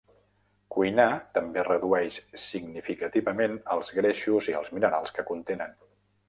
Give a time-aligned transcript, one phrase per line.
[0.75, 1.03] Cuinar
[1.35, 5.79] també redueix significativament els greixos i els minerals que contenen.